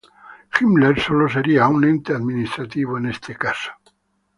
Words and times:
Himmler 0.55 0.95
solo 0.99 1.25
sería 1.29 1.67
un 1.67 1.83
ente 1.83 2.11
administrativo 2.15 2.97
en 2.97 3.05
este 3.05 3.35
caso. 3.35 3.71